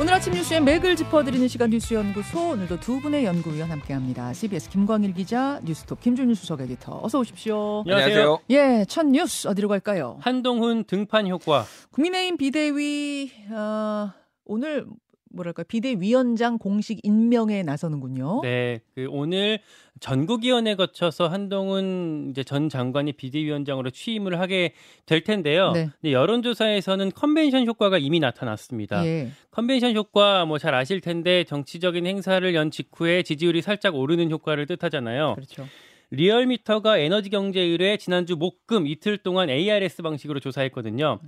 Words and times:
오늘 0.00 0.14
아침 0.14 0.32
뉴스의 0.32 0.62
맥을 0.62 0.96
짚어드리는 0.96 1.46
시간 1.46 1.68
뉴스연구소 1.68 2.52
오늘도 2.52 2.80
두 2.80 3.00
분의 3.00 3.26
연구위원 3.26 3.70
함께합니다. 3.70 4.32
CBS 4.32 4.70
김광일 4.70 5.12
기자, 5.12 5.60
뉴스톱 5.62 6.00
김준일 6.00 6.34
수석 6.36 6.62
에디터 6.62 7.00
어서 7.02 7.18
오십시오. 7.18 7.80
안녕하세요. 7.80 8.38
예, 8.48 8.86
첫 8.88 9.04
뉴스 9.04 9.46
어디로 9.46 9.68
갈까요? 9.68 10.16
한동훈 10.22 10.84
등판 10.84 11.28
효과. 11.28 11.66
국민의힘 11.90 12.38
비대위 12.38 13.30
어, 13.50 14.10
오늘 14.46 14.86
뭐랄까 15.32 15.62
비대위원장 15.62 16.58
공식 16.58 16.98
임명에 17.04 17.62
나서는군요. 17.62 18.40
네, 18.42 18.80
그 18.94 19.06
오늘 19.10 19.60
전국위원회 20.00 20.74
거쳐서 20.74 21.28
한동훈 21.28 22.28
이제 22.30 22.42
전 22.42 22.68
장관이 22.68 23.12
비대위원장으로 23.12 23.90
취임을 23.90 24.40
하게 24.40 24.74
될 25.06 25.22
텐데요. 25.22 25.72
네. 25.72 25.88
근데 26.00 26.12
여론조사에서는 26.12 27.12
컨벤션 27.12 27.66
효과가 27.66 27.98
이미 27.98 28.18
나타났습니다. 28.20 29.04
예. 29.06 29.30
컨벤션 29.50 29.94
효과 29.94 30.44
뭐 30.44 30.58
잘 30.58 30.74
아실 30.74 31.00
텐데 31.00 31.44
정치적인 31.44 32.06
행사를 32.06 32.54
연 32.54 32.70
직후에 32.70 33.22
지지율이 33.22 33.62
살짝 33.62 33.94
오르는 33.94 34.30
효과를 34.30 34.66
뜻하잖아요. 34.66 35.34
그렇죠. 35.36 35.66
리얼미터가 36.10 36.98
에너지 36.98 37.30
경제 37.30 37.60
의뢰 37.60 37.96
지난주 37.96 38.36
목금 38.36 38.86
이틀 38.86 39.16
동안 39.18 39.48
ARS 39.48 40.02
방식으로 40.02 40.40
조사했거든요. 40.40 41.20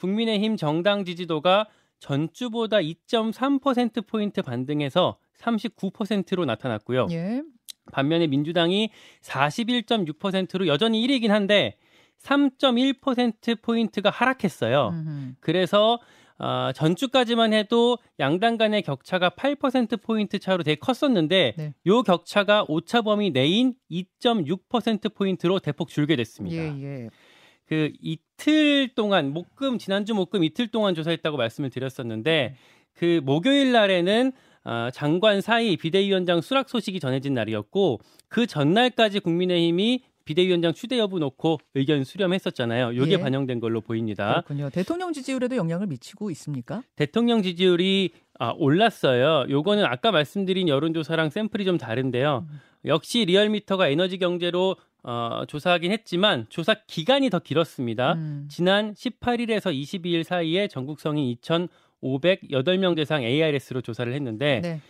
국민의힘 0.00 0.56
정당 0.56 1.04
지지도가 1.04 1.66
전주보다 2.00 2.78
2.3% 2.78 4.06
포인트 4.06 4.42
반등해서 4.42 5.18
39%로 5.38 6.44
나타났고요. 6.44 7.08
예. 7.10 7.42
반면에 7.92 8.26
민주당이 8.26 8.90
41.6%로 9.22 10.66
여전히 10.66 11.06
1위긴 11.06 11.28
한데 11.28 11.76
3.1% 12.22 13.62
포인트가 13.62 14.10
하락했어요. 14.10 14.88
음흠. 14.88 15.34
그래서 15.40 15.98
어, 16.38 16.70
전주까지만 16.72 17.52
해도 17.52 17.98
양당 18.20 18.58
간의 18.58 18.82
격차가 18.82 19.30
8% 19.30 20.00
포인트 20.00 20.38
차로 20.38 20.62
되게 20.62 20.76
컸었는데 20.76 21.54
네. 21.56 21.74
요 21.86 22.02
격차가 22.02 22.64
오차 22.68 23.02
범위 23.02 23.30
내인 23.30 23.74
2.6% 23.90 25.14
포인트로 25.14 25.58
대폭 25.58 25.88
줄게 25.88 26.14
됐습니다. 26.14 26.56
예, 26.56 26.82
예. 26.82 27.10
그 27.68 27.92
이틀 28.00 28.88
동안 28.94 29.32
목금 29.32 29.78
지난주 29.78 30.14
목금 30.14 30.42
이틀 30.42 30.68
동안 30.68 30.94
조사했다고 30.94 31.36
말씀을 31.36 31.70
드렸었는데 31.70 32.56
그 32.94 33.20
목요일 33.22 33.72
날에는 33.72 34.32
아, 34.64 34.90
장관 34.92 35.40
사이 35.40 35.76
비대위원장 35.76 36.40
수락 36.40 36.68
소식이 36.68 37.00
전해진 37.00 37.34
날이었고 37.34 38.00
그 38.28 38.46
전날까지 38.46 39.20
국민의힘이 39.20 40.02
비대위원장 40.24 40.74
추대 40.74 40.98
여부 40.98 41.18
놓고 41.18 41.58
의견 41.74 42.04
수렴했었잖아요. 42.04 42.96
요게 42.96 43.12
예. 43.12 43.16
반영된 43.18 43.60
걸로 43.60 43.80
보입니다. 43.80 44.32
그렇군요. 44.32 44.68
대통령 44.68 45.14
지지율에도 45.14 45.56
영향을 45.56 45.86
미치고 45.86 46.30
있습니까? 46.32 46.82
대통령 46.96 47.42
지지율이 47.42 48.10
아, 48.38 48.52
올랐어요. 48.58 49.46
요거는 49.48 49.86
아까 49.86 50.10
말씀드린 50.10 50.68
여론조사랑 50.68 51.30
샘플이 51.30 51.64
좀 51.64 51.78
다른데요. 51.78 52.46
역시 52.84 53.24
리얼미터가 53.24 53.88
에너지 53.88 54.18
경제로 54.18 54.76
어, 55.02 55.44
조사하긴 55.46 55.92
했지만 55.92 56.46
조사 56.48 56.74
기간이 56.86 57.30
더 57.30 57.38
길었습니다. 57.38 58.14
음. 58.14 58.48
지난 58.50 58.94
18일에서 58.94 59.72
22일 59.72 60.24
사이에 60.24 60.68
전국 60.68 61.00
성인 61.00 61.34
2,508명 61.36 62.96
대상 62.96 63.22
ARS로 63.22 63.80
조사를 63.80 64.12
했는데 64.12 64.60
네. 64.60 64.80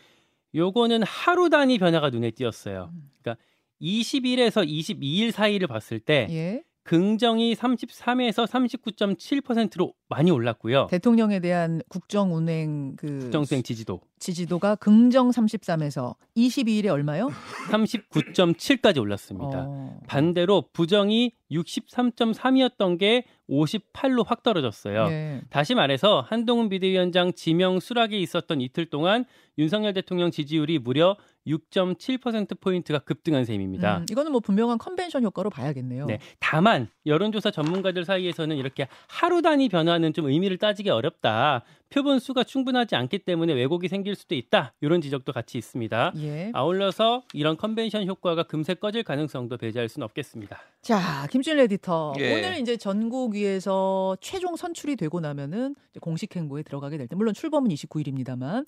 요거는 0.55 1.03
하루 1.03 1.51
단위 1.51 1.79
변화가 1.79 2.11
눈에 2.11 2.31
띄었어요. 2.31 2.91
음. 2.93 3.11
그러니까 3.21 3.43
20일에서 3.81 4.67
22일 4.67 5.31
사이를 5.31 5.69
봤을 5.69 6.01
때 6.01 6.27
예. 6.31 6.63
긍정이 6.85 7.55
33에서 7.55 8.47
39.7%로 8.47 9.93
많이 10.09 10.31
올랐고요. 10.31 10.87
대통령에 10.91 11.39
대한 11.39 11.83
국정 11.89 12.35
운행 12.35 12.97
그 12.97 13.19
국정 13.19 13.45
수행 13.45 13.63
지지도 13.63 14.01
지지도가 14.19 14.77
긍정 14.77 15.31
33에서 15.31 16.15
22일에 16.37 16.89
얼마요? 16.89 17.29
39.7까지 17.71 19.01
올랐습니다. 19.01 19.65
어. 19.67 20.01
반대로 20.07 20.65
부정이 20.73 21.33
63.3이었던 21.51 22.99
게 22.99 23.25
58로 23.49 24.27
확 24.27 24.43
떨어졌어요. 24.43 25.07
예. 25.11 25.41
다시 25.51 25.75
말해서 25.75 26.25
한동훈 26.29 26.69
비대위원장 26.69 27.33
지명 27.33 27.81
수락이 27.81 28.21
있었던 28.21 28.61
이틀 28.61 28.91
동안 28.91 29.25
윤석열 29.57 29.95
대통령 29.95 30.31
지지율이 30.31 30.79
무려 30.79 31.17
6.7% 31.47 32.61
포인트가 32.61 32.99
급등한 32.99 33.45
셈입니다. 33.45 33.99
음, 33.99 34.07
이거는 34.11 34.33
뭐 34.33 34.41
분명한 34.41 34.79
컨벤션 34.79 35.25
효과로 35.25 35.51
봐야겠네요. 35.51 36.07
네. 36.07 36.19
다만 36.39 36.89
여론조사 37.07 37.51
전문가들 37.51 38.05
사이에서는 38.05 38.57
이렇게 38.57 38.87
하루 39.09 39.41
단위 39.41 39.69
변화는 39.69 40.13
좀 40.13 40.27
의미를 40.27 40.59
따지기 40.59 40.91
어렵다. 40.91 41.65
표본 41.91 42.19
수가 42.19 42.45
충분하지 42.45 42.97
않기 42.97 43.21
때문에 43.21 43.55
왜곡이 43.55 43.89
생길 43.89 44.15
수도 44.15 44.35
있다. 44.35 44.75
이런 44.81 45.01
지적도 45.01 45.33
같이 45.33 45.57
있습니다. 45.57 46.13
예. 46.19 46.51
아울러서 46.53 47.23
이런 47.33 47.57
컨벤션 47.57 48.07
효과가 48.07 48.43
금세 48.43 48.75
꺼질 48.75 49.03
가능성도 49.03 49.57
배제할 49.57 49.89
수는 49.89 50.05
없겠습니다. 50.05 50.59
자, 50.83 51.27
김준일 51.31 51.61
에디터. 51.61 52.15
예. 52.19 52.35
오늘 52.35 52.59
이제 52.59 52.77
전국위에서 52.77 54.17
최종 54.21 54.57
선출이 54.57 54.97
되고 54.97 55.21
나면은 55.21 55.75
이제 55.91 56.01
공식 56.01 56.37
행보에 56.37 56.63
들어가게 56.63 56.99
될 56.99 57.09
때, 57.09 57.17
물론 57.17 57.33
출범은 57.33 57.71
29일입니다만 57.71 58.67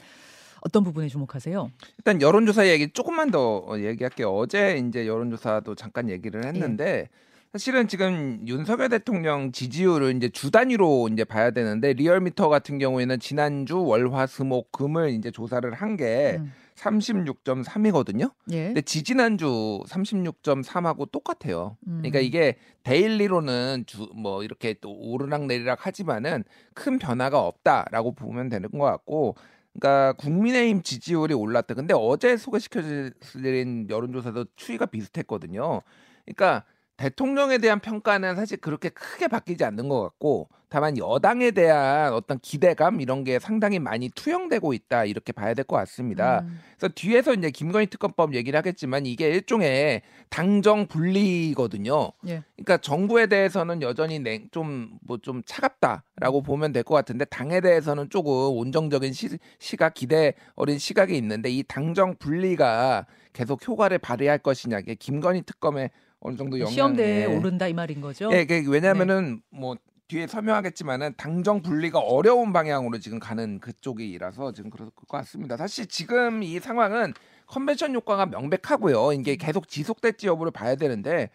어떤 0.62 0.84
부분에 0.84 1.08
주목하세요? 1.08 1.70
일단 1.98 2.20
여론조사 2.20 2.68
얘기 2.68 2.90
조금만 2.90 3.30
더 3.30 3.66
얘기할게요. 3.78 4.30
어제 4.30 4.76
이제 4.76 5.06
여론조사도 5.06 5.74
잠깐 5.74 6.10
얘기를 6.10 6.44
했는데 6.44 7.08
사실은 7.52 7.88
지금 7.88 8.44
윤석열 8.46 8.88
대통령 8.90 9.50
지지율을 9.50 10.14
이제 10.16 10.28
주 10.28 10.52
단위로 10.52 11.08
이제 11.12 11.24
봐야 11.24 11.50
되는데 11.50 11.92
리얼미터 11.94 12.48
같은 12.48 12.78
경우에는 12.78 13.18
지난주 13.18 13.82
월화수목 13.82 14.70
금을 14.70 15.10
이제 15.10 15.32
조사를 15.32 15.72
한게 15.74 16.36
음. 16.38 16.52
36.3이거든요. 16.76 18.32
예. 18.52 18.66
근데 18.66 18.80
지지난주 18.82 19.82
36.3하고 19.88 21.10
똑같아요. 21.10 21.76
음. 21.88 21.98
그러니까 21.98 22.20
이게 22.20 22.56
daily로는 22.84 23.84
주 23.86 24.06
뭐 24.14 24.44
이렇게 24.44 24.74
또 24.80 24.92
오르락 24.92 25.46
내리락 25.46 25.86
하지만은 25.86 26.44
큰 26.74 26.98
변화가 27.00 27.40
없다라고 27.40 28.12
보면 28.14 28.48
되는 28.48 28.70
것 28.70 28.78
같고 28.78 29.34
그러니까 29.72 30.12
국민의힘 30.14 30.82
지지율이 30.82 31.34
올랐다. 31.34 31.74
근데 31.74 31.94
어제 31.96 32.36
소개시켜드린 32.36 33.88
여론조사도 33.90 34.46
추이가 34.54 34.86
비슷했거든요. 34.86 35.82
그러니까 36.24 36.64
대통령에 37.00 37.56
대한 37.56 37.80
평가는 37.80 38.36
사실 38.36 38.58
그렇게 38.58 38.90
크게 38.90 39.26
바뀌지 39.26 39.64
않는 39.64 39.88
것 39.88 40.02
같고 40.02 40.50
다만 40.68 40.98
여당에 40.98 41.50
대한 41.50 42.12
어떤 42.12 42.38
기대감 42.38 43.00
이런 43.00 43.24
게 43.24 43.38
상당히 43.38 43.78
많이 43.78 44.10
투영되고 44.10 44.74
있다 44.74 45.06
이렇게 45.06 45.32
봐야 45.32 45.54
될 45.54 45.64
것 45.64 45.76
같습니다. 45.76 46.40
음. 46.40 46.60
그래서 46.76 46.92
뒤에서 46.94 47.32
이제 47.32 47.50
김건희 47.50 47.86
특검법 47.86 48.34
얘기를 48.34 48.56
하겠지만 48.58 49.06
이게 49.06 49.30
일종의 49.30 50.02
당정 50.28 50.86
분리거든요. 50.86 52.12
예. 52.28 52.42
그러니까 52.56 52.76
정부에 52.76 53.26
대해서는 53.26 53.80
여전히 53.82 54.22
좀뭐좀 54.50 55.42
차갑다라고 55.46 56.42
보면 56.42 56.72
될 56.72 56.82
것 56.82 56.94
같은데 56.94 57.24
당에 57.24 57.60
대해서는 57.62 58.10
조금 58.10 58.32
온정적인 58.32 59.12
시, 59.14 59.38
시각 59.58 59.94
기대 59.94 60.34
어린 60.54 60.78
시각이 60.78 61.16
있는데 61.16 61.50
이 61.50 61.62
당정 61.62 62.14
분리가 62.16 63.06
계속 63.32 63.66
효과를 63.66 63.98
발휘할 63.98 64.38
것이냐 64.38 64.80
이게 64.80 64.94
김건희 64.94 65.42
특검에 65.42 65.90
어느 66.20 66.36
정도 66.36 66.58
영향 66.58 66.72
시험대에 66.72 67.22
예. 67.22 67.24
오른다 67.26 67.66
이 67.66 67.72
말인 67.72 68.00
거죠? 68.00 68.30
예, 68.32 68.44
그 68.44 68.52
네. 68.52 68.64
왜냐하면은 68.66 69.42
뭐 69.50 69.76
뒤에 70.08 70.26
설명하겠지만은 70.26 71.14
당정 71.16 71.62
분리가 71.62 71.98
어려운 72.00 72.52
방향으로 72.52 72.98
지금 72.98 73.18
가는 73.18 73.60
그쪽이라서 73.60 74.52
지금 74.52 74.70
그럴 74.70 74.90
것 74.90 75.06
같습니다. 75.08 75.56
사실 75.56 75.86
지금 75.86 76.42
이 76.42 76.58
상황은 76.58 77.14
컨벤션 77.46 77.94
효과가 77.94 78.26
명백하고요. 78.26 79.12
이게 79.12 79.36
계속 79.36 79.68
지속될지 79.68 80.26
여부를 80.26 80.52
봐야 80.52 80.74
되는데 80.74 81.30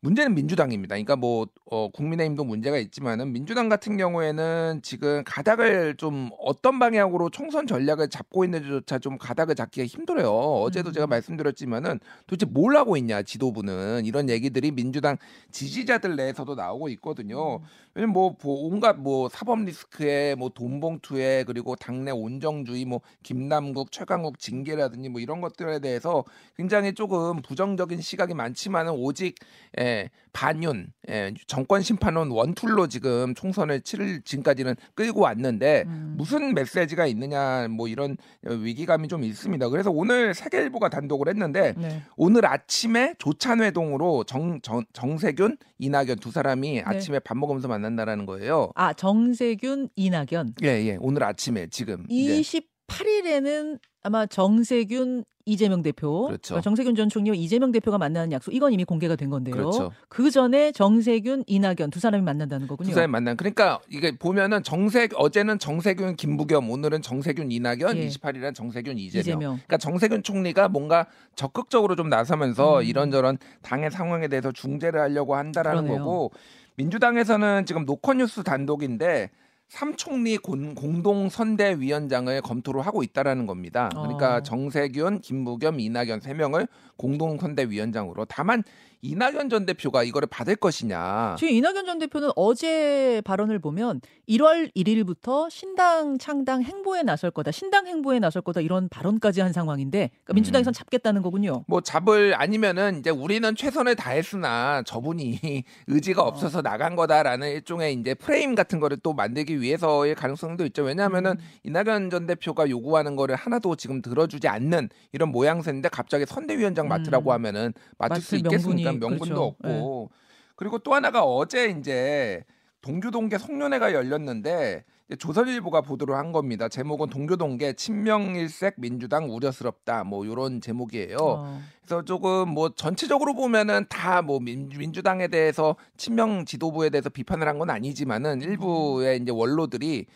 문제는 0.00 0.34
민주당입니다. 0.34 0.94
그러니까 0.94 1.16
뭐 1.16 1.46
어, 1.74 1.88
국민의힘도 1.88 2.44
문제가 2.44 2.78
있지만은 2.78 3.32
민주당 3.32 3.68
같은 3.68 3.96
경우에는 3.96 4.78
지금 4.84 5.24
가닥을 5.24 5.96
좀 5.96 6.30
어떤 6.38 6.78
방향으로 6.78 7.30
총선 7.30 7.66
전략을 7.66 8.10
잡고 8.10 8.44
있는지조차 8.44 9.00
좀 9.00 9.18
가닥을 9.18 9.56
잡기가 9.56 9.84
힘들어요. 9.84 10.30
어제도 10.30 10.90
음. 10.90 10.92
제가 10.92 11.08
말씀드렸지만은 11.08 11.98
도대체 12.28 12.48
뭘 12.48 12.76
하고 12.76 12.96
있냐 12.96 13.22
지도부는 13.22 14.04
이런 14.04 14.30
얘기들이 14.30 14.70
민주당 14.70 15.16
지지자들 15.50 16.14
내에서도 16.14 16.54
나오고 16.54 16.90
있거든요. 16.90 17.60
왜냐면 17.94 18.12
뭐, 18.12 18.36
뭐 18.40 18.66
온갖 18.66 18.96
뭐 18.96 19.28
사법 19.28 19.64
리스크에 19.64 20.36
뭐 20.36 20.50
돈봉투에 20.50 21.42
그리고 21.44 21.74
당내 21.74 22.12
온정주의 22.12 22.84
뭐 22.84 23.00
김남국 23.24 23.90
최강욱 23.90 24.38
징계라든지 24.38 25.08
뭐 25.08 25.20
이런 25.20 25.40
것들에 25.40 25.80
대해서 25.80 26.24
굉장히 26.56 26.94
조금 26.94 27.42
부정적인 27.42 28.00
시각이 28.00 28.34
많지만은 28.34 28.92
오직 28.92 29.34
예, 29.80 30.10
반윤 30.34 30.88
예, 31.08 31.32
정권 31.46 31.80
심판원 31.80 32.30
원툴로 32.30 32.88
지금 32.88 33.34
총선을 33.34 33.80
치를 33.80 34.20
지금까지는 34.22 34.74
끌고 34.94 35.20
왔는데 35.20 35.84
음. 35.86 36.14
무슨 36.18 36.54
메시지가 36.54 37.06
있느냐 37.06 37.68
뭐 37.68 37.88
이런 37.88 38.16
위기감이 38.42 39.08
좀 39.08 39.24
있습니다. 39.24 39.68
그래서 39.70 39.90
오늘 39.90 40.34
세계일보가 40.34 40.90
단독을 40.90 41.28
했는데 41.28 41.74
네. 41.76 42.02
오늘 42.16 42.44
아침에 42.46 43.14
조찬회동으로 43.18 44.24
정, 44.24 44.60
정 44.60 44.82
정세균 44.92 45.56
이낙연 45.78 46.18
두 46.18 46.30
네. 46.30 46.32
사람이 46.32 46.82
아침에 46.84 47.20
밥 47.20 47.38
먹으면서 47.38 47.68
만난다라는 47.68 48.26
거예요. 48.26 48.70
아 48.74 48.92
정세균, 48.92 49.88
이낙연. 49.94 50.54
예, 50.64 50.68
예. 50.68 50.98
오늘 51.00 51.22
아침에 51.22 51.68
지금 51.68 52.04
이제 52.08 52.40
28일에는 52.88 53.78
아마 54.02 54.26
정세균, 54.26 55.24
이재명 55.46 55.82
대표, 55.82 56.26
그렇죠. 56.26 56.54
그러니까 56.54 56.62
정세균 56.62 56.94
전 56.94 57.08
총리와 57.08 57.36
이재명 57.36 57.70
대표가 57.70 57.98
만나는 57.98 58.32
약속 58.32 58.54
이건 58.54 58.72
이미 58.72 58.84
공개가 58.84 59.14
된 59.14 59.28
건데요. 59.28 59.54
그렇죠. 59.54 59.92
그 60.08 60.30
전에 60.30 60.72
정세균, 60.72 61.44
이낙연 61.46 61.90
두 61.90 62.00
사람이 62.00 62.24
만난다는 62.24 62.66
거군요. 62.66 62.88
두 62.88 62.94
사람이 62.94 63.10
만난. 63.10 63.36
그러니까 63.36 63.80
이게 63.90 64.16
보면은 64.16 64.62
정세 64.62 65.08
어제는 65.14 65.58
정세균 65.58 66.16
김부겸, 66.16 66.70
오늘은 66.70 67.02
정세균 67.02 67.52
이낙연, 67.52 67.96
예. 67.98 68.08
28일은 68.08 68.54
정세균 68.54 68.96
이재명. 68.96 69.20
이재명. 69.20 69.52
그러니까 69.56 69.76
정세균 69.76 70.22
총리가 70.22 70.68
뭔가 70.68 71.06
적극적으로 71.34 71.94
좀 71.94 72.08
나서면서 72.08 72.78
음. 72.78 72.84
이런저런 72.84 73.36
당의 73.60 73.90
상황에 73.90 74.28
대해서 74.28 74.50
중재를 74.50 75.00
하려고 75.00 75.36
한다라는 75.36 75.82
그러네요. 75.82 76.04
거고 76.04 76.32
민주당에서는 76.76 77.66
지금 77.66 77.84
노컷뉴스 77.84 78.42
단독인데 78.42 79.30
삼총리 79.68 80.38
공- 80.38 80.74
공동 80.74 81.28
선대위원장을 81.28 82.40
검토를 82.42 82.82
하고 82.82 83.02
있다라는 83.02 83.46
겁니다. 83.46 83.88
그러니까 83.92 84.36
어. 84.36 84.42
정세균, 84.42 85.20
김부겸, 85.20 85.80
이낙연 85.80 86.20
세 86.20 86.34
명을 86.34 86.68
공동 86.96 87.38
선대위원장으로 87.38 88.24
다만 88.26 88.62
이낙연 89.04 89.50
전 89.50 89.66
대표가 89.66 90.02
이거를 90.02 90.26
받을 90.30 90.56
것이냐. 90.56 91.36
지금 91.38 91.52
이낙연 91.52 91.84
전 91.84 91.98
대표는 91.98 92.30
어제 92.36 93.20
발언을 93.24 93.58
보면 93.58 94.00
1월 94.28 94.74
1일부터 94.74 95.50
신당 95.50 96.16
창당 96.16 96.62
행보에 96.62 97.02
나설 97.02 97.30
거다, 97.30 97.50
신당 97.50 97.86
행보에 97.86 98.18
나설 98.18 98.40
거다 98.40 98.62
이런 98.62 98.88
발언까지 98.88 99.42
한 99.42 99.52
상황인데 99.52 100.08
그러니까 100.08 100.32
민주당에선 100.32 100.72
잡겠다는 100.72 101.20
거군요. 101.20 101.64
뭐 101.68 101.82
잡을 101.82 102.34
아니면은 102.34 102.98
이제 102.98 103.10
우리는 103.10 103.54
최선을 103.54 103.94
다했으나 103.94 104.82
저분이 104.84 105.64
의지가 105.86 106.22
어. 106.22 106.26
없어서 106.26 106.62
나간 106.62 106.96
거다라는 106.96 107.50
일종의 107.50 107.92
이제 107.94 108.14
프레임 108.14 108.54
같은 108.54 108.80
거를 108.80 108.96
또 109.02 109.12
만들기 109.12 109.60
위해서의 109.60 110.14
가능성도 110.14 110.64
있죠. 110.66 110.82
왜냐하면은 110.82 111.32
음. 111.32 111.38
이낙연 111.64 112.08
전 112.08 112.26
대표가 112.26 112.70
요구하는 112.70 113.16
거를 113.16 113.36
하나도 113.36 113.76
지금 113.76 114.00
들어주지 114.00 114.48
않는 114.48 114.88
이런 115.12 115.30
모양새인데 115.30 115.90
갑자기 115.90 116.24
선대위원장 116.24 116.88
맡으라고 116.88 117.30
음. 117.30 117.34
하면은 117.34 117.74
맡을 117.98 118.22
수 118.22 118.36
있겠습니까? 118.36 118.93
명분이, 118.98 119.30
명분도 119.30 119.56
그렇죠. 119.56 119.68
네. 119.68 119.78
없고 119.78 120.10
그리고 120.56 120.78
또 120.78 120.94
하나가 120.94 121.24
어제 121.24 121.66
이제 121.66 122.44
동교동계 122.80 123.38
송년회가 123.38 123.92
열렸는데 123.92 124.84
조선일보가 125.18 125.82
보도를 125.82 126.14
한 126.16 126.32
겁니다. 126.32 126.68
제목은 126.68 127.10
동교동계 127.10 127.74
친명일색 127.74 128.74
민주당 128.78 129.30
우려스럽다. 129.30 130.04
뭐 130.04 130.24
이런 130.24 130.60
제목이에요. 130.62 131.16
어. 131.20 131.60
그래서 131.82 132.02
조금 132.02 132.48
뭐 132.48 132.70
전체적으로 132.74 133.34
보면은 133.34 133.84
다 133.90 134.22
뭐 134.22 134.40
민주당에 134.40 135.28
대해서 135.28 135.76
친명 135.98 136.46
지도부에 136.46 136.88
대해서 136.88 137.10
비판을 137.10 137.46
한 137.46 137.58
건 137.58 137.68
아니지만은 137.68 138.40
일부의 138.40 139.20
이제 139.20 139.30
원로들이 139.30 140.06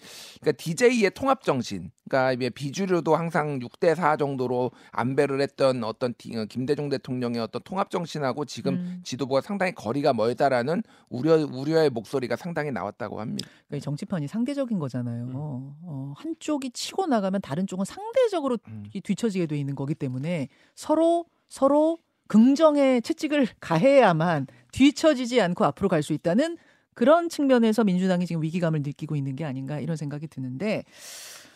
그러니까 0.40 0.62
DJ의 0.62 1.10
통합 1.14 1.42
정신, 1.44 1.90
그러니까 2.08 2.48
비주류도 2.54 3.14
항상 3.14 3.58
6대 3.58 3.94
4 3.94 4.16
정도로 4.16 4.70
안배를 4.92 5.40
했던 5.42 5.84
어떤 5.84 6.14
디- 6.16 6.34
어, 6.38 6.46
김대중 6.46 6.88
대통령의 6.88 7.40
어떤 7.40 7.60
통합 7.64 7.90
정신하고 7.90 8.44
지금 8.46 8.74
음. 8.74 9.00
지도부가 9.04 9.40
상당히 9.42 9.74
거리가 9.74 10.14
멀다라는 10.14 10.82
우려 11.10 11.36
우려의 11.36 11.90
목소리가 11.90 12.36
상당히 12.36 12.70
나왔다고 12.72 13.20
합니다. 13.20 13.46
그러니까 13.68 13.76
이 13.76 13.80
정치판이 13.82 14.26
상대적인 14.26 14.78
거 14.78 14.87
잖아요. 14.88 15.24
음. 15.24 15.32
어, 15.34 16.12
한쪽이 16.16 16.70
치고 16.70 17.06
나가면 17.06 17.40
다른 17.40 17.66
쪽은 17.66 17.84
상대적으로 17.84 18.58
음. 18.68 18.84
이 18.92 19.00
뒤처지게 19.00 19.46
돼 19.46 19.58
있는 19.58 19.74
거기 19.74 19.94
때문에 19.94 20.48
서로 20.74 21.26
서로 21.48 21.98
긍정의 22.28 23.00
채찍을 23.02 23.46
가해야만 23.60 24.46
뒤처지지 24.72 25.40
않고 25.40 25.64
앞으로 25.64 25.88
갈 25.88 26.02
수 26.02 26.12
있다는 26.12 26.58
그런 26.94 27.28
측면에서 27.28 27.84
민주당이 27.84 28.26
지금 28.26 28.42
위기감을 28.42 28.82
느끼고 28.82 29.16
있는 29.16 29.36
게 29.36 29.44
아닌가 29.44 29.78
이런 29.80 29.96
생각이 29.96 30.26
드는데 30.26 30.84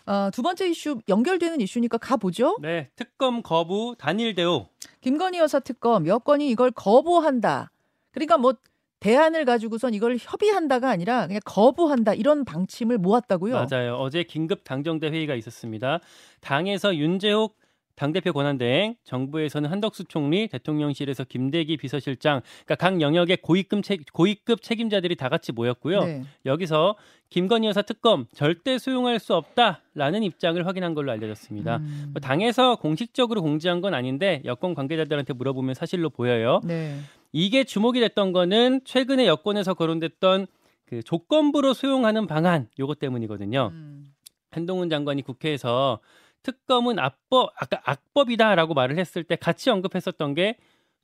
아, 0.07 0.31
두 0.33 0.43
번째 0.43 0.69
이슈 0.69 0.99
연결되는 1.09 1.61
이슈니까 1.61 1.99
가보죠. 1.99 2.59
네, 2.61 2.89
특검 2.97 3.43
거부 3.43 3.95
단일 3.99 4.35
대우. 4.35 4.67
김건희 5.01 5.39
여사 5.39 5.61
특검 5.61 6.07
여권이 6.07 6.49
이걸 6.51 6.71
거부한다. 6.71 7.71
그러니까 8.13 8.37
뭐 8.39 8.55
대안을 9.03 9.45
가지고선 9.45 9.95
이걸 9.95 10.17
협의한다가 10.19 10.89
아니라 10.89 11.27
그냥 11.27 11.41
거부한다 11.45 12.15
이런 12.15 12.45
방침을 12.45 12.99
모았다고요. 12.99 13.67
맞아요. 13.69 13.97
어제 13.97 14.23
긴급 14.23 14.63
당정대 14.63 15.09
회의가 15.09 15.35
있었습니다. 15.35 15.99
당에서 16.41 16.95
윤재옥 16.95 17.61
당대표 17.95 18.33
권한대행, 18.33 18.97
정부에서는 19.05 19.71
한덕수 19.71 20.05
총리, 20.05 20.49
대통령실에서 20.49 21.25
김대기 21.25 21.77
비서실장, 21.77 22.41
그러니까 22.65 22.75
각 22.77 23.01
영역의 23.01 23.39
고위급, 23.43 23.83
책, 23.83 24.01
고위급 24.13 24.63
책임자들이 24.63 25.15
다 25.17 25.29
같이 25.29 25.53
모였고요. 25.53 26.05
네. 26.05 26.25
여기서 26.47 26.97
김건희 27.29 27.69
여사 27.69 27.83
특검 27.83 28.27
절대 28.35 28.79
수용할 28.79 29.19
수 29.19 29.35
없다라는 29.35 30.23
입장을 30.23 30.67
확인한 30.67 30.95
걸로 30.95 31.13
알려졌습니다. 31.13 31.77
음. 31.77 32.11
뭐 32.13 32.21
당에서 32.21 32.77
공식적으로 32.77 33.43
공지한 33.43 33.81
건 33.81 33.95
아닌데 33.95 34.43
여권 34.45 34.75
관계자들한테 34.75 35.35
물어보면 35.35 35.75
사실로 35.75 36.11
보여요. 36.11 36.61
네. 36.65 36.99
이게 37.33 37.65
주목이 37.65 38.01
됐던 38.01 38.33
거는 38.33 38.83
최근에 38.85 39.27
여권에서 39.27 39.75
거론됐던 39.75 40.47
그 40.85 41.03
조건부로 41.03 41.73
수용하는 41.73 42.27
방안 42.27 42.69
요것 42.79 42.99
때문이거든요. 42.99 43.71
음. 43.73 44.13
한동훈 44.51 44.91
장관이 44.91 45.23
국회에서 45.23 46.01
특검은 46.43 46.99
악법 46.99 47.53
아까 47.57 47.81
악법이다라고 47.85 48.75
말을 48.75 48.99
했을 48.99 49.25
때 49.25 49.37
같이 49.37 49.71
언급했었던 49.71 50.35
게 50.35 50.57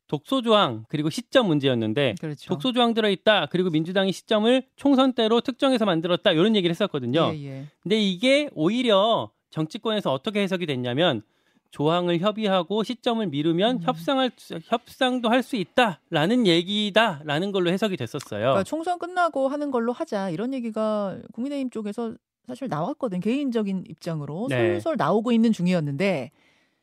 독소 0.08 0.42
조항 0.42 0.84
그리고 0.88 1.10
시점 1.10 1.46
문제였는데 1.46 2.16
그렇죠. 2.20 2.48
독소 2.48 2.72
조항 2.72 2.94
들어 2.94 3.08
있다 3.08 3.46
그리고 3.46 3.70
민주당이 3.70 4.12
시점을 4.12 4.62
총선 4.76 5.12
때로 5.12 5.40
특정해서 5.40 5.84
만들었다 5.84 6.32
이런 6.32 6.56
얘기를 6.56 6.70
했었거든요. 6.70 7.32
예, 7.34 7.44
예. 7.44 7.64
근데 7.82 7.98
이게 8.00 8.50
오히려 8.54 9.31
정치권에서 9.50 10.12
어떻게 10.12 10.40
해석이 10.40 10.66
됐냐면 10.66 11.22
조항을 11.70 12.19
협의하고 12.19 12.82
시점을 12.82 13.26
미루면 13.26 13.76
음. 13.76 13.82
협상할 13.82 14.31
협상도 14.65 15.29
할 15.29 15.43
수 15.43 15.56
있다라는 15.56 16.47
얘기다라는 16.47 17.53
걸로 17.53 17.70
해석이 17.70 17.97
됐었어요. 17.97 18.41
그러니까 18.41 18.65
총선 18.65 18.99
끝나고 18.99 19.49
하는 19.49 19.70
걸로 19.70 19.93
하자 19.93 20.31
이런 20.31 20.53
얘기가 20.53 21.19
국민의힘 21.32 21.70
쪽에서 21.70 22.15
사실 22.47 22.69
나왔거든 22.69 23.20
개인적인 23.20 23.85
입장으로 23.88 24.47
네. 24.50 24.81
솔솔 24.81 24.97
나오고 24.99 25.32
있는 25.32 25.53
중이었는데 25.53 26.31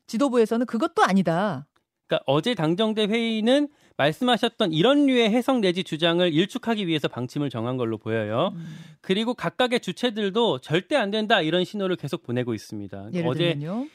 지도부에서는 0.08 0.66
그것도 0.66 1.04
아니다. 1.04 1.68
그러니까 2.08 2.24
어제 2.28 2.54
당정대 2.56 3.06
회의는 3.06 3.68
말씀하셨던 3.98 4.72
이런 4.74 5.06
류의 5.06 5.30
해석 5.32 5.60
내지 5.60 5.84
주장을 5.84 6.32
일축하기 6.32 6.86
위해서 6.88 7.08
방침을 7.08 7.50
정한 7.50 7.78
걸로 7.78 7.98
보여요. 7.98 8.52
음. 8.54 8.66
그리고 9.02 9.34
각각의 9.34 9.80
주체들도 9.80 10.60
절대 10.60 10.96
안 10.96 11.12
된다 11.12 11.42
이런 11.42 11.64
신호를 11.66 11.96
계속 11.96 12.24
보내고 12.24 12.54
있습니다. 12.54 13.10
예를 13.14 13.28
어제 13.28 13.54
들면요. 13.56 13.88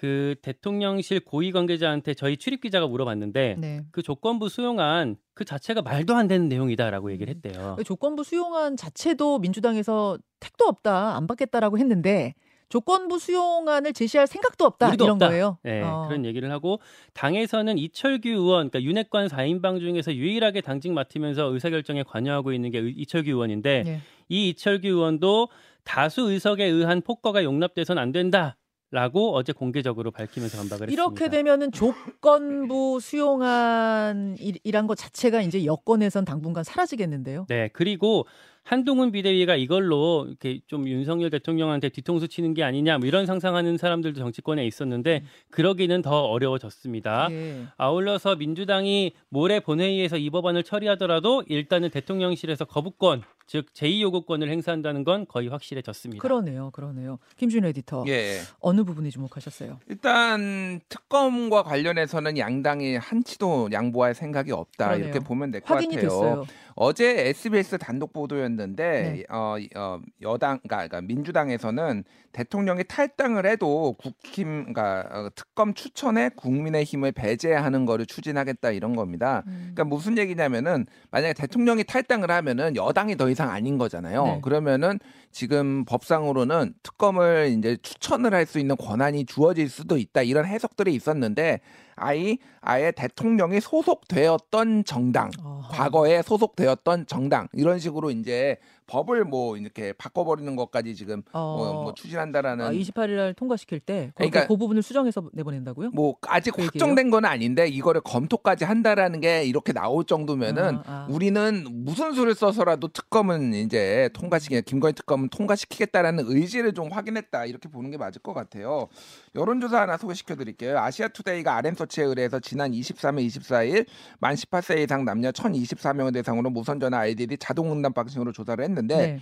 그 0.00 0.34
대통령실 0.40 1.20
고위 1.20 1.52
관계자한테 1.52 2.14
저희 2.14 2.38
출입 2.38 2.62
기자가 2.62 2.86
물어봤는데 2.86 3.56
네. 3.58 3.82
그 3.92 4.00
조건부 4.00 4.48
수용안 4.48 5.16
그 5.34 5.44
자체가 5.44 5.82
말도 5.82 6.16
안 6.16 6.26
되는 6.26 6.48
내용이다라고 6.48 7.12
얘기를 7.12 7.34
했대요. 7.34 7.74
그 7.76 7.84
조건부 7.84 8.24
수용안 8.24 8.78
자체도 8.78 9.40
민주당에서 9.40 10.16
택도 10.40 10.64
없다 10.64 11.16
안 11.16 11.26
받겠다라고 11.26 11.76
했는데 11.76 12.32
조건부 12.70 13.18
수용안을 13.18 13.92
제시할 13.92 14.26
생각도 14.26 14.64
없다 14.64 14.94
이런 14.94 15.10
없다. 15.10 15.28
거예요. 15.28 15.58
네, 15.64 15.82
어. 15.82 16.06
그런 16.08 16.24
얘기를 16.24 16.50
하고 16.50 16.80
당에서는 17.12 17.76
이철규 17.76 18.26
의원, 18.30 18.70
그러니까 18.70 18.80
윤핵관 18.82 19.26
4인방 19.26 19.80
중에서 19.80 20.14
유일하게 20.14 20.62
당직 20.62 20.92
맡으면서 20.92 21.52
의사결정에 21.52 22.04
관여하고 22.04 22.54
있는 22.54 22.70
게 22.70 22.78
의- 22.78 22.94
이철규 22.96 23.28
의원인데 23.28 23.82
예. 23.86 24.00
이 24.30 24.48
이철규 24.48 24.86
의원도 24.88 25.48
다수 25.84 26.30
의석에 26.30 26.64
의한 26.64 27.02
폭거가 27.02 27.44
용납돼서는 27.44 28.00
안 28.00 28.12
된다 28.12 28.56
라고 28.92 29.36
어제 29.36 29.52
공개적으로 29.52 30.10
밝히면서 30.10 30.58
반박을 30.58 30.88
했습니다. 30.88 30.92
이렇게 31.02 31.28
되면은 31.28 31.70
조건부 31.70 32.98
수용안이란 33.00 34.86
것 34.88 34.96
자체가 34.96 35.42
이제 35.42 35.64
여권에선 35.64 36.24
당분간 36.24 36.64
사라지겠는데요. 36.64 37.46
네, 37.48 37.68
그리고 37.72 38.26
한동훈 38.64 39.10
비대위가 39.10 39.56
이걸로 39.56 40.26
이렇게 40.28 40.60
좀 40.66 40.88
윤석열 40.88 41.30
대통령한테 41.30 41.88
뒤통수 41.88 42.28
치는 42.28 42.52
게 42.54 42.62
아니냐 42.62 42.98
뭐 42.98 43.06
이런 43.06 43.26
상상하는 43.26 43.78
사람들도 43.78 44.18
정치권에 44.18 44.66
있었는데 44.66 45.24
그러기는 45.50 46.02
더 46.02 46.24
어려워졌습니다. 46.24 47.28
예. 47.30 47.62
아울러서 47.76 48.36
민주당이 48.36 49.12
모레 49.28 49.60
본회의에서 49.60 50.18
이 50.18 50.30
법안을 50.30 50.62
처리하더라도 50.62 51.42
일단은 51.48 51.90
대통령실에서 51.90 52.64
거부권 52.64 53.22
즉 53.50 53.66
제2요구권을 53.74 54.48
행사한다는 54.48 55.02
건 55.02 55.26
거의 55.26 55.48
확실해졌습니다. 55.48 56.22
그러네요, 56.22 56.70
그러네요. 56.70 57.18
김준 57.36 57.64
에디터 57.64 58.04
예. 58.06 58.38
어느 58.60 58.84
부분에 58.84 59.10
주목하셨어요? 59.10 59.80
일단 59.88 60.80
특검과 60.88 61.64
관련해서는 61.64 62.38
양당이 62.38 62.94
한치도 62.94 63.70
양보할 63.72 64.14
생각이 64.14 64.52
없다 64.52 64.86
그러네요. 64.86 65.04
이렇게 65.04 65.18
보면 65.18 65.50
될것 65.50 65.68
확인이 65.68 65.96
같아요. 65.96 66.10
됐어요. 66.10 66.44
어제 66.76 67.28
SBS 67.28 67.78
단독 67.78 68.12
보도였는데 68.12 68.84
네. 68.84 69.24
어, 69.28 69.56
어, 69.74 70.00
여당 70.22 70.60
그러니까, 70.60 70.88
그러니까 70.88 71.00
민주당에서는 71.00 72.04
대통령이 72.32 72.84
탈당을 72.84 73.46
해도 73.46 73.96
국힘 73.98 74.72
그러니까 74.72 75.04
어, 75.10 75.28
특검 75.34 75.74
추천에 75.74 76.30
국민의 76.36 76.84
힘을 76.84 77.12
배제하는 77.12 77.84
거를 77.84 78.06
추진하겠다 78.06 78.70
이런 78.70 78.94
겁니다. 78.94 79.42
음. 79.48 79.72
그러니까 79.74 79.84
무슨 79.84 80.16
얘기냐면은 80.18 80.86
만약에 81.10 81.34
대통령이 81.34 81.84
탈당을 81.84 82.30
하면은 82.30 82.76
여당이 82.76 83.16
더 83.16 83.28
이상 83.28 83.39
아닌 83.48 83.78
거잖아요. 83.78 84.24
네. 84.24 84.40
그러면은 84.42 84.98
지금 85.32 85.84
법상으로는 85.84 86.74
특검을 86.82 87.54
이제 87.56 87.76
추천을 87.82 88.34
할 88.34 88.46
수 88.46 88.58
있는 88.58 88.76
권한이 88.76 89.26
주어질 89.26 89.68
수도 89.68 89.96
있다 89.96 90.22
이런 90.22 90.44
해석들이 90.44 90.92
있었는데 90.94 91.60
아이 92.00 92.38
아예 92.62 92.92
대통령이 92.92 93.60
소속되었던 93.60 94.84
정당 94.84 95.30
어허. 95.44 95.68
과거에 95.68 96.22
소속되었던 96.22 97.06
정당 97.06 97.46
이런 97.52 97.78
식으로 97.78 98.10
이제 98.10 98.56
법을 98.86 99.24
뭐 99.24 99.56
이렇게 99.56 99.92
바꿔버리는 99.92 100.56
것까지 100.56 100.96
지금 100.96 101.22
어, 101.32 101.56
뭐, 101.56 101.82
뭐 101.84 101.94
추진한다라는 101.94 102.64
아, 102.66 102.72
28일 102.72 103.16
날 103.16 103.34
통과시킬 103.34 103.78
때 103.78 104.10
그러니까 104.16 104.46
그 104.48 104.56
부분을 104.56 104.82
수정해서 104.82 105.22
내보낸다고요? 105.32 105.90
뭐 105.90 106.16
아직 106.26 106.50
그 106.50 106.62
얘기예요? 106.62 106.70
확정된 106.74 107.10
건 107.10 107.24
아닌데 107.24 107.68
이거를 107.68 108.00
검토까지 108.00 108.64
한다라는 108.64 109.20
게 109.20 109.44
이렇게 109.44 109.72
나올 109.72 110.04
정도면은 110.04 110.78
아, 110.78 110.82
아. 110.86 111.06
우리는 111.08 111.64
무슨 111.70 112.12
수를 112.12 112.34
써서라도 112.34 112.88
특검은 112.88 113.54
이제 113.54 114.10
통과시키 114.12 114.60
김건희 114.62 114.94
특검은 114.94 115.28
통과시키겠다라는 115.28 116.24
의지를 116.26 116.74
좀 116.74 116.90
확인했다 116.90 117.44
이렇게 117.46 117.68
보는 117.68 117.90
게 117.92 117.96
맞을 117.96 118.20
것 118.22 118.34
같아요. 118.34 118.88
여론조사 119.36 119.82
하나 119.82 119.96
소개시켜 119.96 120.34
드릴게요. 120.34 120.78
아시아투데이가 120.78 121.56
RM서 121.56 121.86
치에 121.90 122.04
의뢰해서 122.04 122.40
지난 122.40 122.70
23일, 122.72 123.26
24일 123.26 123.86
만 124.18 124.34
18세 124.34 124.78
이상 124.78 125.04
남녀 125.04 125.30
1,024명을 125.30 126.14
대상으로 126.14 126.48
무선전화 126.48 126.98
아이들이 126.98 127.36
자동 127.36 127.70
응답 127.72 127.92
방식으로 127.94 128.32
조사를 128.32 128.64
했는데 128.64 128.96
네. 128.96 129.20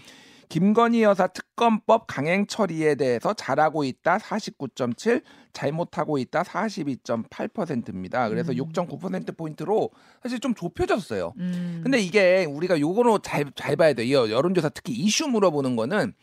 김건희 0.48 1.02
여사 1.02 1.26
특검법 1.26 2.06
강행 2.06 2.46
처리에 2.46 2.94
대해서 2.94 3.34
잘하고 3.34 3.84
있다 3.84 4.18
49.7, 4.18 5.22
잘못하고 5.52 6.18
있다 6.18 6.42
42.8%입니다. 6.42 8.28
그래서 8.28 8.52
음. 8.52 8.56
6.9% 8.56 9.36
포인트로 9.36 9.90
사실 10.22 10.40
좀 10.40 10.54
좁혀졌어요. 10.54 11.34
음. 11.36 11.80
근데 11.82 11.98
이게 12.00 12.46
우리가 12.46 12.80
요거로 12.80 13.18
잘, 13.18 13.46
잘 13.54 13.76
봐야 13.76 13.92
돼요. 13.92 14.26
이 14.26 14.30
여론조사 14.32 14.70
특히 14.70 14.94
이슈 14.94 15.26
물어보는 15.28 15.76
거는 15.76 16.14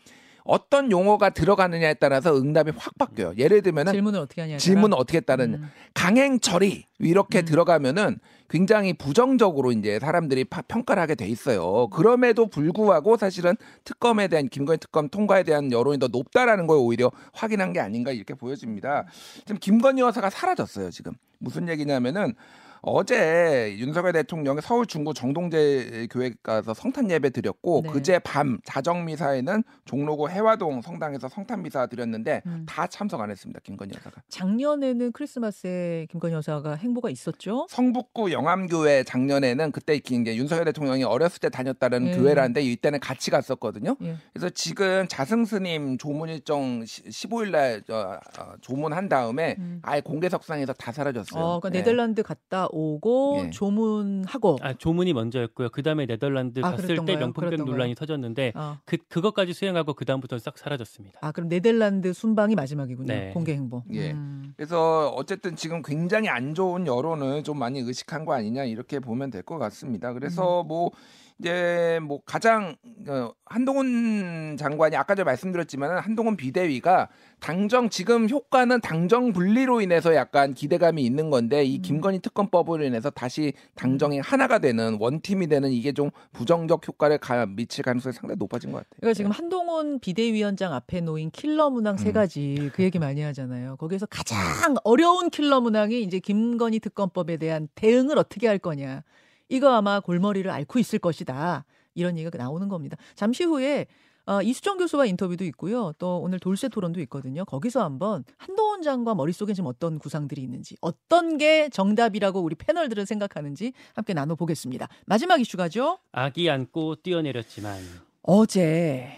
어떤 0.46 0.90
용어가 0.90 1.30
들어가느냐에 1.30 1.94
따라서 1.94 2.36
응답이 2.36 2.72
확 2.76 2.96
바뀌어요. 2.98 3.34
예를 3.36 3.62
들면은 3.62 3.92
질문을 3.92 4.20
어떻게 4.20 4.40
하냐에 4.42 4.58
질문을 4.58 4.90
따라? 4.90 5.00
어떻게 5.00 5.20
따르는 5.20 5.58
음. 5.62 5.70
강행 5.94 6.38
처리 6.40 6.86
이렇게 6.98 7.40
음. 7.40 7.44
들어가면은 7.44 8.18
굉장히 8.48 8.92
부정적으로 8.92 9.72
이제 9.72 9.98
사람들이 9.98 10.44
파- 10.44 10.62
평가를 10.62 11.02
하게 11.02 11.16
돼 11.16 11.26
있어요. 11.26 11.88
그럼에도 11.88 12.46
불구하고 12.46 13.16
사실은 13.16 13.56
특검에 13.84 14.28
대한 14.28 14.48
김건희 14.48 14.78
특검 14.78 15.08
통과에 15.08 15.42
대한 15.42 15.72
여론이 15.72 15.98
더 15.98 16.06
높다라는 16.06 16.68
걸 16.68 16.78
오히려 16.78 17.10
확인한 17.32 17.72
게 17.72 17.80
아닌가 17.80 18.12
이렇게 18.12 18.34
보여집니다. 18.34 19.06
지금 19.44 19.58
김건희 19.58 20.00
여사가 20.02 20.30
사라졌어요. 20.30 20.90
지금 20.90 21.12
무슨 21.38 21.68
얘기냐면은 21.68 22.34
어제 22.82 23.74
윤석열 23.78 24.12
대통령이 24.12 24.60
서울 24.62 24.86
중구 24.86 25.14
정동재 25.14 26.08
교회 26.10 26.32
가서 26.42 26.74
성탄 26.74 27.10
예배 27.10 27.30
드렸고 27.30 27.82
네. 27.84 27.90
그제 27.90 28.18
밤 28.20 28.58
자정 28.64 29.04
미사에는 29.04 29.64
종로구 29.84 30.28
해화동 30.28 30.82
성당에서 30.82 31.28
성탄 31.28 31.62
미사 31.62 31.86
드렸는데 31.86 32.42
음. 32.46 32.64
다 32.66 32.86
참석 32.86 33.20
안 33.20 33.30
했습니다. 33.30 33.60
김건희 33.62 33.94
여사가. 33.96 34.22
작년에는 34.28 35.12
크리스마스에 35.12 36.06
김건희 36.10 36.34
여사가 36.34 36.74
행보가 36.74 37.10
있었죠. 37.10 37.66
성북구 37.70 38.32
영암교회 38.32 39.04
작년에는 39.04 39.72
그때 39.72 39.94
이제 39.96 40.36
윤석열 40.36 40.64
대통령이 40.66 41.04
어렸을 41.04 41.40
때 41.40 41.48
다녔다는 41.48 42.08
예. 42.08 42.16
교회라는데 42.16 42.62
이때는 42.62 43.00
같이 43.00 43.30
갔었거든요. 43.30 43.96
예. 44.02 44.16
그래서 44.32 44.50
지금 44.50 45.06
자승 45.08 45.44
스님 45.44 45.98
조문 45.98 46.28
일정 46.28 46.80
15일 46.82 47.50
날 47.50 47.82
어, 47.90 48.18
어, 48.38 48.52
조문한 48.60 49.08
다음에 49.08 49.56
음. 49.58 49.80
아예 49.82 50.00
공개석상에서 50.00 50.72
다 50.74 50.92
사라졌어요. 50.92 51.42
어, 51.42 51.60
그러니까 51.60 51.78
예. 51.78 51.82
네덜란드 51.82 52.22
갔다 52.22 52.65
오고 52.70 53.42
예. 53.46 53.50
조문하고 53.50 54.58
아, 54.60 54.74
조문이 54.74 55.12
먼저였고요. 55.14 55.70
그 55.70 55.82
다음에 55.82 56.06
네덜란드 56.06 56.60
아, 56.62 56.72
갔을 56.72 56.96
때? 57.04 57.16
명품백? 57.16 57.64
논란이 57.64 57.94
터졌는데 57.94 58.52
어. 58.54 58.78
그 58.84 58.98
그것까지 59.08 59.52
수행하고 59.54 59.94
그 59.94 60.04
다음부터는 60.04 60.40
싹 60.40 60.58
사라졌습니다. 60.58 61.18
아 61.22 61.32
그럼 61.32 61.48
네덜란드 61.48 62.12
순방이 62.12 62.54
마지막이군요. 62.54 63.06
네. 63.06 63.30
공개 63.32 63.52
행보. 63.54 63.82
예. 63.92 64.12
음. 64.12 64.52
그래서 64.56 65.08
어쨌든 65.16 65.56
지금 65.56 65.82
굉장히 65.82 66.28
안 66.28 66.54
좋은 66.54 66.86
여론을 66.86 67.42
좀 67.42 67.58
많이 67.58 67.80
의식한 67.80 68.24
거 68.24 68.34
아니냐 68.34 68.64
이렇게 68.64 68.98
보면 69.00 69.30
될 69.30 69.46
것 69.46 69.58
같습니다. 69.58 70.12
그래서 70.12 70.62
음. 70.62 70.68
뭐 70.68 70.90
이제 71.38 72.00
뭐 72.02 72.20
가장 72.24 72.76
어, 73.08 73.30
한동훈 73.44 74.56
장관이 74.58 74.96
아까 74.96 75.14
전에 75.14 75.24
말씀드렸지만 75.24 75.98
한동훈 75.98 76.34
비대위가 76.36 77.08
당정 77.40 77.90
지금 77.90 78.28
효과는 78.28 78.80
당정 78.80 79.34
분리로 79.34 79.82
인해서 79.82 80.14
약간 80.14 80.54
기대감이 80.54 81.04
있는 81.04 81.28
건데 81.28 81.62
이 81.62 81.76
음. 81.76 81.82
김건희 81.82 82.20
특검법으로 82.20 82.84
인해서 82.84 83.10
다시 83.10 83.52
당정이 83.74 84.20
하나가 84.20 84.58
되는 84.58 84.96
원팀이 84.98 85.48
되는 85.48 85.70
이게 85.70 85.92
좀 85.92 86.10
부정적 86.32 86.88
효과를 86.88 87.18
가, 87.18 87.44
미칠 87.44 87.84
가능성이 87.84 88.14
상당히 88.14 88.38
높아진 88.38 88.72
것 88.72 88.78
같아요. 88.78 88.96
그러니까 89.00 89.14
지금 89.14 89.30
한동훈 89.30 90.00
비대위원장 90.00 90.72
앞에 90.72 91.02
놓인 91.02 91.30
킬러 91.30 91.68
문항 91.68 91.98
세 91.98 92.08
음. 92.08 92.12
가지 92.14 92.70
그 92.72 92.82
얘기 92.82 92.98
많이 92.98 93.20
하잖아요. 93.20 93.76
거기에서 93.76 94.06
가장 94.06 94.74
어려운 94.84 95.28
킬러 95.28 95.60
문항이 95.60 96.00
이제 96.02 96.18
김건희 96.18 96.80
특검법에 96.80 97.36
대한 97.36 97.68
대응을 97.74 98.18
어떻게 98.18 98.48
할 98.48 98.58
거냐. 98.58 99.02
이거 99.48 99.72
아마 99.72 100.00
골머리를 100.00 100.50
앓고 100.50 100.78
있을 100.78 100.98
것이다. 100.98 101.64
이런 101.94 102.18
얘기가 102.18 102.36
나오는 102.36 102.68
겁니다. 102.68 102.96
잠시 103.14 103.44
후에 103.44 103.86
어, 104.28 104.42
이수정 104.42 104.76
교수와 104.76 105.06
인터뷰도 105.06 105.44
있고요. 105.44 105.92
또 105.98 106.18
오늘 106.18 106.40
돌쇠 106.40 106.68
토론도 106.68 107.00
있거든요. 107.02 107.44
거기서 107.44 107.84
한번 107.84 108.24
한동훈 108.38 108.82
장관 108.82 109.16
머릿속에 109.16 109.54
지금 109.54 109.68
어떤 109.68 110.00
구상들이 110.00 110.42
있는지, 110.42 110.76
어떤 110.80 111.38
게 111.38 111.68
정답이라고 111.68 112.40
우리 112.40 112.56
패널들은 112.56 113.04
생각하는지 113.04 113.72
함께 113.94 114.14
나눠보겠습니다. 114.14 114.88
마지막 115.06 115.40
이슈가죠. 115.40 115.98
아기 116.10 116.50
안고 116.50 116.96
뛰어내렸지만 116.96 117.78
어제 118.22 119.12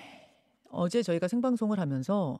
어제 0.71 1.03
저희가 1.03 1.27
생방송을 1.27 1.81
하면서 1.81 2.39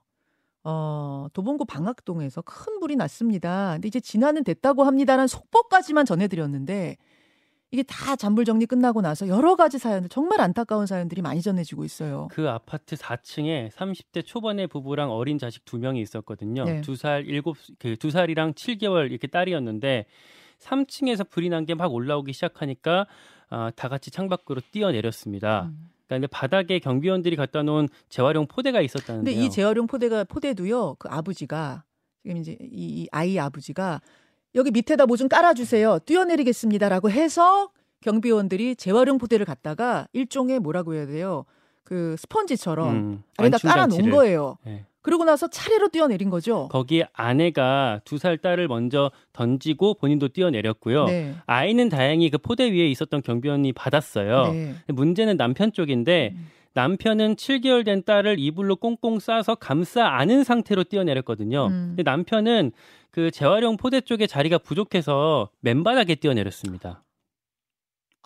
어, 0.63 1.29
도봉구 1.33 1.65
방학동에서 1.65 2.43
큰 2.43 2.81
불이 2.81 2.97
났습니다. 2.97 3.73
근데 3.73 3.89
이제 3.89 3.99
진화는 3.99 4.45
됐다고 4.45 4.85
합니다라는 4.85 5.27
속보까지만 5.27 6.05
전해드렸는데 6.05 6.99
이게 7.71 7.83
다 7.83 8.17
잔불 8.17 8.45
정리 8.47 8.65
끝나고 8.67 9.03
나서 9.03 9.29
여러 9.29 9.55
가지 9.55 9.79
사연들 9.79 10.09
정말 10.09 10.41
안타까운 10.41 10.87
사연들이 10.87 11.21
많이 11.21 11.43
전해지고 11.43 11.85
있어요. 11.85 12.29
그 12.31 12.49
아파트 12.49 12.97
4층에 12.97 13.71
30대 13.73 14.25
초반의 14.25 14.69
부부랑 14.69 15.11
어린 15.11 15.39
자식 15.39 15.65
두 15.67 15.79
명이 15.79 16.01
있었거든요. 16.01 16.65
네. 16.65 16.81
두 16.81 16.97
살, 16.97 17.27
일곱, 17.27 17.57
그두 17.79 18.11
살이랑 18.11 18.55
7개월 18.55 19.11
이렇게 19.11 19.27
딸이었는데 19.27 20.07
3층에서 20.61 21.29
불이 21.29 21.51
난 21.51 21.67
게 21.67 21.75
막 21.75 21.93
올라오기 21.93 22.33
시작하니까 22.33 23.07
아, 23.51 23.71
다 23.77 23.89
같이 23.89 24.11
창밖으로 24.11 24.61
뛰어내렸습니다. 24.73 25.67
음. 25.67 25.91
그런데 26.07 26.27
바닥에 26.27 26.79
경비원들이 26.79 27.37
갖다 27.37 27.63
놓은 27.63 27.89
재활용 28.09 28.47
포대가 28.47 28.79
근데 28.79 28.87
있었다는데요. 28.87 29.41
이 29.45 29.51
재활용 29.51 29.87
포대가 29.87 30.25
포대도요. 30.25 30.95
그 30.99 31.09
아버지가 31.11 31.85
지금 32.23 32.39
이제 32.39 32.53
이, 32.63 33.03
이 33.03 33.09
아이 33.13 33.39
아버지가 33.39 34.01
여기 34.59 34.71
밑에다 34.71 35.07
뭐 35.07 35.17
좀 35.17 35.29
깔아주세요. 35.29 36.01
뛰어내리겠습니다라고 36.05 37.11
해서 37.11 37.71
경비원들이 38.03 38.77
재활용 38.77 39.17
포대를 39.19 39.47
갖다가 39.47 40.07
일종의 40.13 40.59
뭐라고 40.61 40.95
해야 40.95 41.07
돼요. 41.07 41.45
그 41.85 42.15
스펀지처럼 42.19 42.89
음, 42.95 43.23
안충 43.39 43.71
깔아놓은. 43.71 44.11
거예요. 44.11 44.59
네. 44.65 44.85
그러고 45.01 45.25
나서 45.25 45.49
차례로 45.49 45.89
뛰어내린 45.89 46.29
거죠. 46.29 46.69
거기에 46.71 47.07
아내가 47.15 48.01
두 48.05 48.19
살 48.19 48.37
딸을 48.37 48.69
먼저 48.69 49.11
던지고 49.33 49.95
본인도 49.95 50.29
뛰어내렸고요. 50.29 51.07
네. 51.07 51.35
아이는 51.47 51.89
다행히 51.89 52.29
그 52.31 52.37
포대 52.37 52.71
위에 52.71 52.89
있었던 52.91 53.23
경비원이 53.23 53.73
받았어요. 53.73 54.53
네. 54.53 54.75
문제는 54.89 55.37
남편 55.39 55.73
쪽인데 55.73 56.35
음. 56.35 56.47
남편은 56.79 57.35
7개월 57.35 57.85
된 57.85 58.05
딸을 58.05 58.39
이불로 58.39 58.77
꽁꽁 58.77 59.19
싸서 59.19 59.57
감싸 59.57 60.07
안은 60.07 60.45
상태로 60.45 60.85
뛰어내렸거든요. 60.85 61.67
음. 61.67 61.87
근데 61.89 62.05
남편은 62.05 62.71
그 63.11 63.33
재활용 63.33 63.77
포대 63.77 64.01
쪽에 64.01 64.29
자리가 64.29 64.59
부족해서 64.59 65.51
맨바닥에 65.61 66.15
뛰어내렸습니다. 66.15 67.03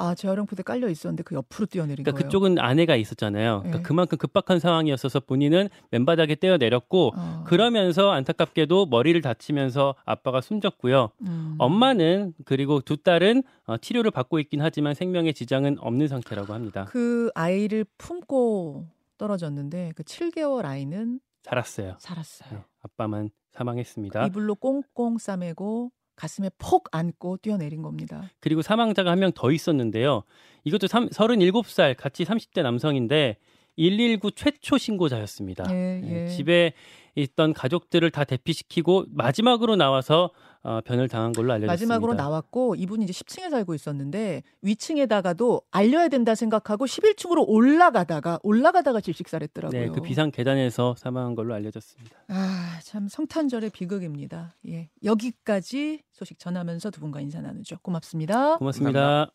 아 0.03 0.17
재활용 0.17 0.47
포대 0.47 0.65
깔려 0.65 0.89
있었는데 0.89 1.23
그 1.23 1.37
옆으로 1.37 1.67
뛰어내린 1.67 2.03
그러니까 2.03 2.19
거예요. 2.19 2.27
그쪽은 2.29 2.59
아내가 2.59 2.97
있었잖아요. 2.97 3.61
그러니까 3.61 3.79
네. 3.79 3.83
그만큼 3.83 4.19
급박한 4.19 4.59
상황이었어서 4.59 5.21
본인은 5.21 5.69
맨바닥에 5.93 6.35
떼어 6.35 6.57
내렸고 6.57 7.13
어. 7.17 7.45
그러면서 7.47 8.11
안타깝게도 8.11 8.87
머리를 8.87 9.21
다치면서 9.21 9.95
아빠가 10.05 10.41
숨졌고요. 10.41 11.11
음. 11.21 11.55
엄마는 11.59 12.35
그리고 12.45 12.81
두 12.81 12.97
딸은 12.97 13.45
어, 13.67 13.77
치료를 13.77 14.11
받고 14.11 14.41
있긴 14.41 14.61
하지만 14.61 14.95
생명에 14.95 15.31
지장은 15.33 15.77
없는 15.79 16.09
상태라고 16.09 16.53
합니다. 16.53 16.87
그 16.89 17.31
아이를 17.37 17.85
품고 17.97 18.89
떨어졌는데 19.19 19.93
그 19.95 20.03
7개월 20.03 20.65
아이는 20.65 21.21
살았어요. 21.45 21.95
살았어요. 22.01 22.59
네, 22.59 22.65
아빠만 22.83 23.31
사망했습니다. 23.53 24.27
이불로 24.27 24.57
꽁꽁 24.57 25.19
싸매고 25.19 25.93
가슴에 26.23 26.51
폭 26.57 26.89
안고 26.93 27.39
뛰어내린 27.39 27.83
겁니다. 27.83 28.31
그리고 28.39 28.63
사망자가 28.63 29.11
한 29.11 29.19
명 29.19 29.33
더 29.35 29.51
있었는데요. 29.51 30.23
이것도 30.63 30.87
3, 30.87 31.09
37살 31.09 31.97
같이 31.97 32.25
30대 32.25 32.63
남성인데 32.63 33.39
119 33.77 34.31
최초 34.33 34.79
신고자였습니다. 34.79 35.65
예, 35.71 36.01
네, 36.01 36.25
예. 36.25 36.29
집에 36.29 36.75
있던 37.17 37.53
가족들을 37.55 38.09
다 38.13 38.23
대피시키고 38.23 39.07
마지막으로 39.11 39.75
나와서 39.75 40.31
어, 40.65 40.81
변을 40.85 41.09
당한 41.09 41.33
걸로 41.33 41.53
알려졌습니다. 41.53 41.73
마지막으로 41.73 42.15
나왔고 42.15 42.77
이분이 42.77 43.05
이제 43.05 43.13
10층에 43.13 43.51
살고 43.51 43.75
있었는데 43.75 44.43
위층에다가도 44.63 45.63
알려야 45.71 46.09
된다 46.09 46.35
생각하고 46.35 46.87
11층으로 46.87 47.45
올라가다가 47.49 48.39
올라가다가 48.43 49.01
질식사했더라고요. 49.01 49.81
네, 49.81 49.89
그 49.89 50.01
비상 50.01 50.31
계단에서 50.31 50.95
사망한 50.97 51.35
걸로 51.35 51.55
알려졌습니다. 51.55 52.17
아, 52.29 52.79
참 52.85 53.09
성탄절의 53.09 53.71
비극입니다. 53.71 54.55
예. 54.69 54.89
여기까지 55.05 56.03
소식 56.13 56.39
전하면서 56.39 56.91
두 56.91 57.01
분과 57.01 57.21
인사 57.21 57.41
나누죠. 57.41 57.79
고맙습니다. 57.83 58.59
고맙습니다. 58.59 59.33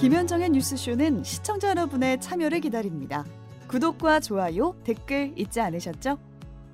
김현정의 0.00 0.50
뉴스쇼는 0.50 1.24
시청자 1.24 1.70
여러분의 1.70 2.20
참여를 2.20 2.60
기다립니다. 2.60 3.24
구독과 3.68 4.20
좋아요, 4.20 4.76
댓글 4.84 5.32
잊지 5.36 5.60
않으셨죠? 5.60 6.35